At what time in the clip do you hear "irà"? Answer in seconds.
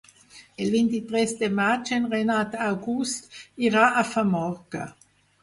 3.69-3.85